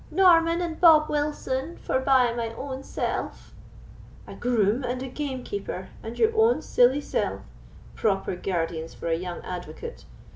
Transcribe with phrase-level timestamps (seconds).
[0.09, 3.53] "Norman and Bob Wilson, forbye my own self."
[4.25, 10.05] "A groom and a gamekeeper, and your own silly self—proper guardians for a young advocate!